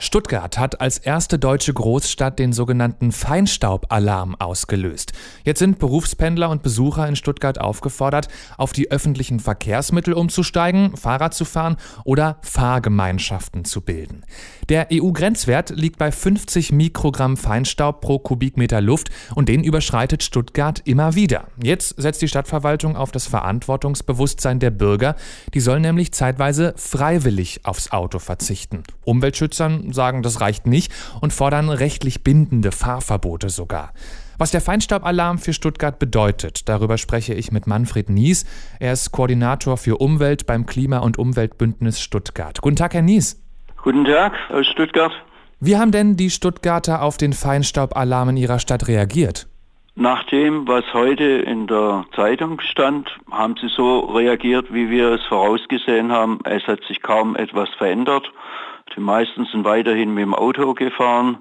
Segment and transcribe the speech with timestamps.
[0.00, 5.12] Stuttgart hat als erste deutsche Großstadt den sogenannten Feinstaubalarm ausgelöst.
[5.44, 11.44] Jetzt sind Berufspendler und Besucher in Stuttgart aufgefordert, auf die öffentlichen Verkehrsmittel umzusteigen, Fahrrad zu
[11.44, 14.24] fahren oder Fahrgemeinschaften zu bilden.
[14.68, 21.14] Der EU-Grenzwert liegt bei 50 Mikrogramm Feinstaub pro Kubikmeter Luft und den überschreitet Stuttgart immer
[21.14, 21.48] wieder.
[21.62, 25.16] Jetzt setzt die Stadtverwaltung auf das Verantwortungsbewusstsein der Bürger.
[25.54, 28.84] Die sollen nämlich zeitweise freiwillig aufs Auto verzichten.
[29.04, 33.92] Umweltschützern sagen, das reicht nicht und fordern rechtlich bindende Fahrverbote sogar.
[34.38, 38.44] Was der Feinstaubalarm für Stuttgart bedeutet, darüber spreche ich mit Manfred Nies.
[38.78, 42.60] Er ist Koordinator für Umwelt beim Klima- und Umweltbündnis Stuttgart.
[42.60, 43.42] Guten Tag, Herr Nies.
[43.82, 45.12] Guten Tag aus Stuttgart.
[45.60, 49.48] Wie haben denn die Stuttgarter auf den Feinstaubalarm in ihrer Stadt reagiert?
[50.00, 55.24] Nach dem, was heute in der Zeitung stand, haben sie so reagiert, wie wir es
[55.24, 56.38] vorausgesehen haben.
[56.44, 58.30] Es hat sich kaum etwas verändert.
[58.94, 61.38] Die meisten sind weiterhin mit dem Auto gefahren.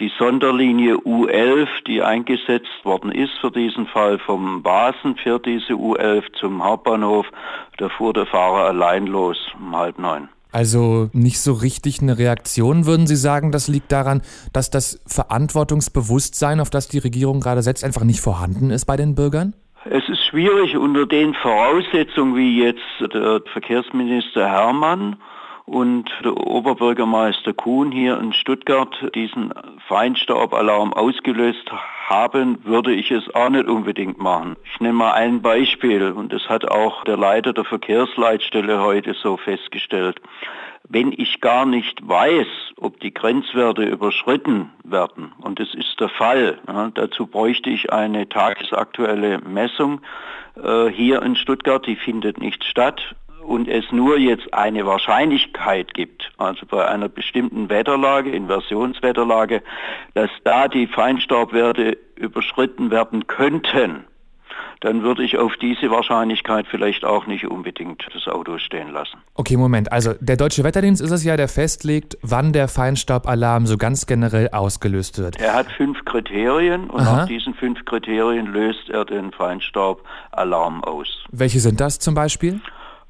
[0.00, 6.30] Die Sonderlinie U11, die eingesetzt worden ist für diesen Fall vom Basen für diese U11
[6.34, 7.26] zum Hauptbahnhof,
[7.78, 10.28] da fuhr der Fahrer allein los um halb neun.
[10.54, 16.60] Also nicht so richtig eine Reaktion, würden Sie sagen, das liegt daran, dass das Verantwortungsbewusstsein,
[16.60, 19.54] auf das die Regierung gerade setzt, einfach nicht vorhanden ist bei den Bürgern?
[19.90, 25.16] Es ist schwierig unter den Voraussetzungen, wie jetzt der Verkehrsminister Hermann
[25.66, 29.52] und der Oberbürgermeister Kuhn hier in Stuttgart diesen
[29.88, 31.70] Feinstaubalarm ausgelöst
[32.06, 34.56] haben, würde ich es auch nicht unbedingt machen.
[34.64, 39.38] Ich nehme mal ein Beispiel und das hat auch der Leiter der Verkehrsleitstelle heute so
[39.38, 40.20] festgestellt.
[40.86, 46.58] Wenn ich gar nicht weiß, ob die Grenzwerte überschritten werden, und das ist der Fall,
[46.68, 50.02] ja, dazu bräuchte ich eine tagesaktuelle Messung
[50.62, 53.14] äh, hier in Stuttgart, die findet nicht statt
[53.46, 59.62] und es nur jetzt eine Wahrscheinlichkeit gibt, also bei einer bestimmten Wetterlage, Inversionswetterlage,
[60.14, 64.04] dass da die Feinstaubwerte überschritten werden könnten,
[64.80, 69.16] dann würde ich auf diese Wahrscheinlichkeit vielleicht auch nicht unbedingt das Auto stehen lassen.
[69.34, 69.90] Okay, Moment.
[69.90, 74.50] Also der Deutsche Wetterdienst ist es ja, der festlegt, wann der Feinstaubalarm so ganz generell
[74.50, 75.40] ausgelöst wird.
[75.40, 77.16] Er hat fünf Kriterien und Aha.
[77.16, 81.24] nach diesen fünf Kriterien löst er den Feinstaubalarm aus.
[81.32, 82.60] Welche sind das zum Beispiel?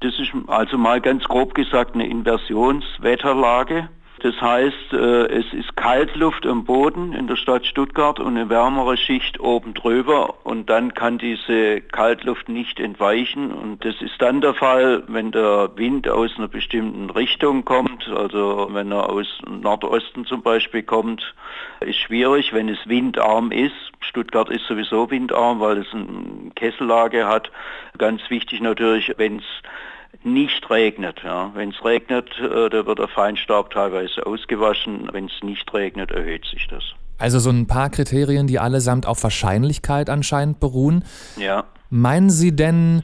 [0.00, 3.90] Das ist also mal ganz grob gesagt eine Inversionswetterlage.
[4.22, 8.98] Das heißt, äh, es ist Kaltluft am Boden in der Stadt Stuttgart und eine wärmere
[8.98, 14.52] Schicht oben drüber und dann kann diese Kaltluft nicht entweichen und das ist dann der
[14.52, 20.42] Fall, wenn der Wind aus einer bestimmten Richtung kommt, also wenn er aus Nordosten zum
[20.42, 21.34] Beispiel kommt,
[21.80, 23.72] ist schwierig, wenn es windarm ist.
[24.00, 27.50] Stuttgart ist sowieso windarm, weil es eine Kessellage hat.
[27.96, 29.44] Ganz wichtig natürlich, wenn es
[30.22, 31.22] nicht regnet.
[31.24, 31.50] Ja.
[31.54, 35.08] Wenn es regnet, äh, da wird der Feinstaub teilweise ausgewaschen.
[35.12, 36.82] Wenn es nicht regnet, erhöht sich das.
[37.18, 41.04] Also so ein paar Kriterien, die allesamt auf Wahrscheinlichkeit anscheinend beruhen.
[41.36, 41.64] Ja.
[41.90, 43.02] Meinen Sie denn,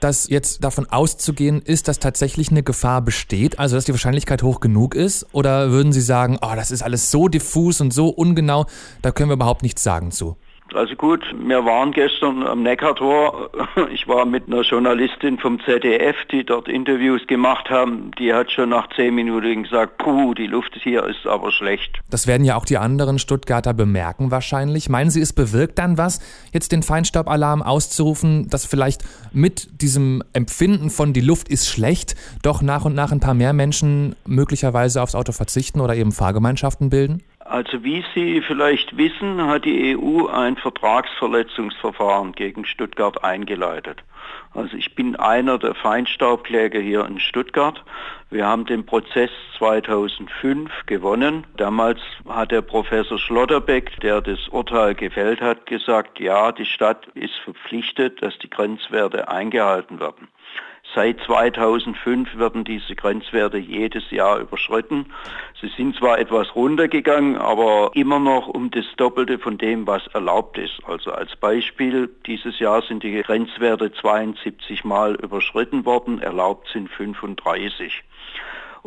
[0.00, 4.60] dass jetzt davon auszugehen ist, dass tatsächlich eine Gefahr besteht, also dass die Wahrscheinlichkeit hoch
[4.60, 5.26] genug ist?
[5.32, 8.66] Oder würden Sie sagen, oh, das ist alles so diffus und so ungenau,
[9.02, 10.36] da können wir überhaupt nichts sagen zu?
[10.74, 13.50] Also gut, wir waren gestern am Neckartor.
[13.92, 18.10] Ich war mit einer Journalistin vom ZDF, die dort Interviews gemacht haben.
[18.18, 21.98] Die hat schon nach zehn Minuten gesagt, puh, die Luft hier ist aber schlecht.
[22.10, 24.88] Das werden ja auch die anderen Stuttgarter bemerken wahrscheinlich.
[24.88, 26.20] Meinen Sie, es bewirkt dann was,
[26.52, 29.02] jetzt den Feinstaubalarm auszurufen, dass vielleicht
[29.32, 33.52] mit diesem Empfinden von die Luft ist schlecht, doch nach und nach ein paar mehr
[33.52, 37.22] Menschen möglicherweise aufs Auto verzichten oder eben Fahrgemeinschaften bilden?
[37.48, 44.02] Also wie Sie vielleicht wissen, hat die EU ein Vertragsverletzungsverfahren gegen Stuttgart eingeleitet.
[44.52, 47.82] Also ich bin einer der Feinstaubkläger hier in Stuttgart.
[48.28, 51.46] Wir haben den Prozess 2005 gewonnen.
[51.56, 57.34] Damals hat der Professor Schlotterbeck, der das Urteil gefällt hat, gesagt, ja, die Stadt ist
[57.44, 60.28] verpflichtet, dass die Grenzwerte eingehalten werden.
[60.94, 65.06] Seit 2005 werden diese Grenzwerte jedes Jahr überschritten.
[65.60, 70.56] Sie sind zwar etwas runtergegangen, aber immer noch um das Doppelte von dem, was erlaubt
[70.56, 70.80] ist.
[70.86, 78.02] Also als Beispiel, dieses Jahr sind die Grenzwerte 72 Mal überschritten worden, erlaubt sind 35.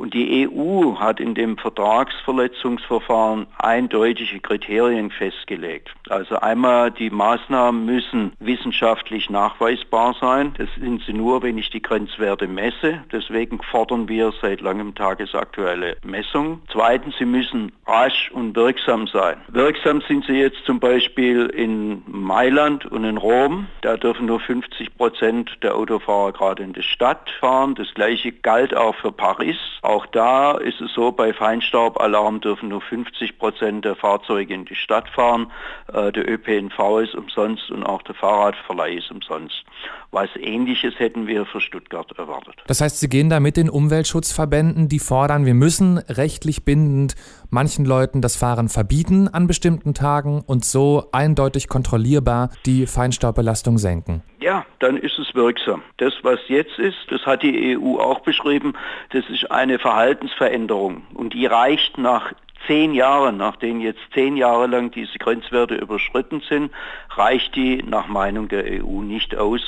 [0.01, 5.91] Und die EU hat in dem Vertragsverletzungsverfahren eindeutige Kriterien festgelegt.
[6.09, 10.55] Also einmal, die Maßnahmen müssen wissenschaftlich nachweisbar sein.
[10.57, 13.03] Das sind sie nur, wenn ich die Grenzwerte messe.
[13.11, 16.63] Deswegen fordern wir seit langem tagesaktuelle Messungen.
[16.71, 19.37] Zweitens, sie müssen rasch und wirksam sein.
[19.49, 23.67] Wirksam sind sie jetzt zum Beispiel in Mailand und in Rom.
[23.81, 27.75] Da dürfen nur 50 Prozent der Autofahrer gerade in die Stadt fahren.
[27.75, 29.57] Das gleiche galt auch für Paris.
[29.91, 34.75] Auch da ist es so, bei Feinstaubalarm dürfen nur 50 Prozent der Fahrzeuge in die
[34.75, 35.51] Stadt fahren.
[35.91, 39.65] Äh, der ÖPNV ist umsonst und auch der Fahrradverleih ist umsonst.
[40.11, 42.55] Was ähnliches hätten wir für Stuttgart erwartet.
[42.67, 47.15] Das heißt, Sie gehen da mit den Umweltschutzverbänden, die fordern, wir müssen rechtlich bindend
[47.49, 54.23] manchen Leuten das Fahren verbieten an bestimmten Tagen und so eindeutig kontrollierbar die Feinstaubbelastung senken.
[54.39, 55.83] Ja, dann ist es wirksam.
[55.97, 58.73] Das, was jetzt ist, das hat die EU auch beschrieben,
[59.11, 62.33] das ist eine Verhaltensveränderung und die reicht nach
[62.67, 66.71] zehn Jahren, nachdem jetzt zehn Jahre lang diese Grenzwerte überschritten sind,
[67.09, 69.61] reicht die nach Meinung der EU nicht aus.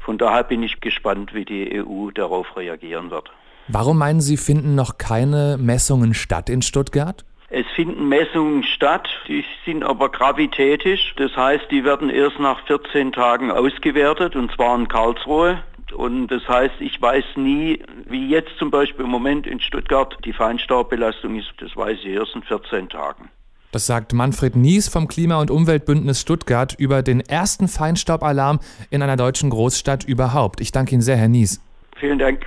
[0.00, 3.30] Von daher bin ich gespannt, wie die EU darauf reagieren wird.
[3.68, 7.24] Warum meinen Sie, finden noch keine Messungen statt in Stuttgart?
[7.50, 11.14] Es finden Messungen statt, die sind aber gravitätisch.
[11.16, 15.62] Das heißt, die werden erst nach 14 Tagen ausgewertet und zwar in Karlsruhe.
[15.94, 20.34] Und das heißt, ich weiß nie, wie jetzt zum Beispiel im Moment in Stuttgart die
[20.34, 21.48] Feinstaubbelastung ist.
[21.58, 23.30] Das weiß ich erst in 14 Tagen.
[23.72, 28.60] Das sagt Manfred Nies vom Klima- und Umweltbündnis Stuttgart über den ersten Feinstaubalarm
[28.90, 30.60] in einer deutschen Großstadt überhaupt.
[30.60, 31.62] Ich danke Ihnen sehr, Herr Nies.
[31.96, 32.44] Vielen Dank.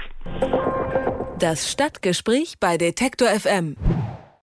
[1.39, 3.75] Das Stadtgespräch bei Detektor FM.